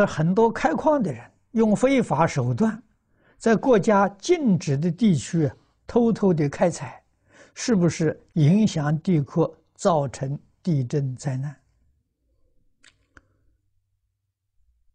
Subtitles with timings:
[0.00, 2.82] 他很多开矿的人用非法手段，
[3.36, 5.52] 在国家禁止的地区
[5.86, 7.04] 偷偷的开采，
[7.54, 11.54] 是不是影响地壳，造成地震灾难？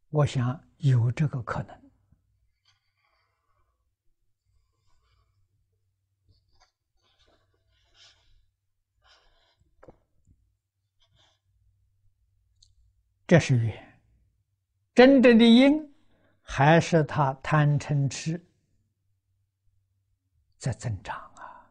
[0.10, 1.78] 我想有这个可能。
[13.28, 13.84] 这是缘，
[14.96, 15.93] 真正的因
[16.41, 18.41] 还是他贪嗔痴
[20.58, 21.68] 在增长啊！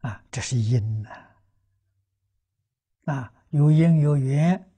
[0.00, 1.10] 啊，这是因呐！
[3.04, 4.68] 啊，有因有缘，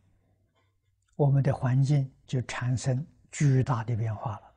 [1.16, 4.49] 我们的环境就产生巨大的变化了。